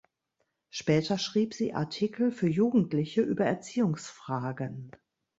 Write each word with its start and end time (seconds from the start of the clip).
Später 0.71 1.19
schrieb 1.19 1.53
sie 1.53 1.75
Artikel 1.75 2.31
für 2.31 2.49
Jugendliche 2.49 3.21
über 3.21 3.45
Erziehungsfragen. 3.45 4.89